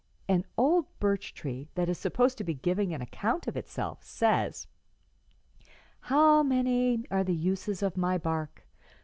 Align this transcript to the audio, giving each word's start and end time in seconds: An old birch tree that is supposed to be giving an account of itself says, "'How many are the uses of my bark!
An 0.27 0.45
old 0.57 0.87
birch 0.99 1.31
tree 1.31 1.67
that 1.75 1.87
is 1.87 1.95
supposed 1.95 2.35
to 2.39 2.43
be 2.43 2.55
giving 2.55 2.91
an 2.91 3.03
account 3.03 3.47
of 3.47 3.55
itself 3.55 4.03
says, 4.03 4.65
"'How 5.99 6.41
many 6.41 7.05
are 7.11 7.23
the 7.23 7.35
uses 7.35 7.83
of 7.83 7.97
my 7.97 8.17
bark! 8.17 8.65